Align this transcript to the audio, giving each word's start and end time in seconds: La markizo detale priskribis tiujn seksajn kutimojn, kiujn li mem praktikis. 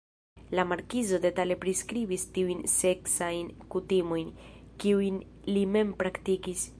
La 0.59 0.63
markizo 0.67 1.19
detale 1.25 1.57
priskribis 1.65 2.25
tiujn 2.37 2.63
seksajn 2.77 3.53
kutimojn, 3.75 4.33
kiujn 4.85 5.21
li 5.55 5.67
mem 5.77 5.97
praktikis. 6.05 6.69